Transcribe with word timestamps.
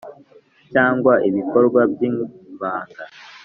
cyangwa 0.71 1.13
ibikorwa 1.29 1.81
by’ibanga. 1.91 3.03